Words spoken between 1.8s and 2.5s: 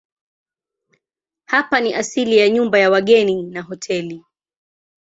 ni asili ya